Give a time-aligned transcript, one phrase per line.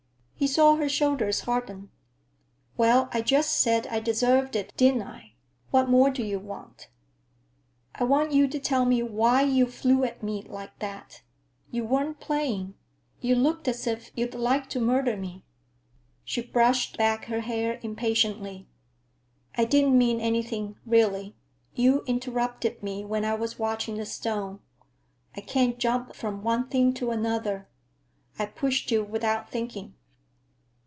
[0.35, 1.91] He saw her shoulders harden.
[2.75, 5.33] "Well, I just said I deserved it, didn't I?
[5.69, 6.87] What more do you want?"
[7.93, 11.21] "I want you to tell me why you flew at me like that!
[11.69, 12.73] You weren't playing;
[13.19, 15.43] you looked as if you'd like to murder me."
[16.25, 18.65] She brushed back her hair impatiently.
[19.55, 21.35] "I didn't mean anything, really.
[21.75, 24.59] You interrupted me when I was watching the stone.
[25.37, 27.67] I can't jump from one thing to another.
[28.39, 29.93] I pushed you without thinking."